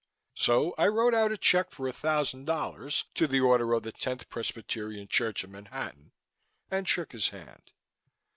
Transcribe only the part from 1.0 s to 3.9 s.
out a check for a thousand dollars to the order of